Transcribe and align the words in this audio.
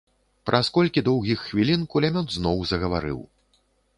Праз 0.49 0.69
колькі 0.77 1.03
доўгіх 1.09 1.43
хвілін 1.49 1.85
кулямёт 1.93 2.27
зноў 2.37 2.57
загаварыў. 2.73 3.21